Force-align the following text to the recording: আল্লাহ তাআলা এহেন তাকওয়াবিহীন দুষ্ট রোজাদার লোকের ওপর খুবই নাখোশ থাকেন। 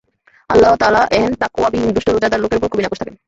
আল্লাহ 0.49 0.73
তাআলা 0.75 1.01
এহেন 1.11 1.33
তাকওয়াবিহীন 1.41 1.89
দুষ্ট 1.95 2.07
রোজাদার 2.09 2.41
লোকের 2.41 2.59
ওপর 2.59 2.69
খুবই 2.71 2.83
নাখোশ 2.83 2.99
থাকেন। 3.01 3.15